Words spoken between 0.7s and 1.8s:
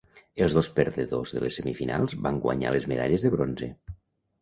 perdedors de les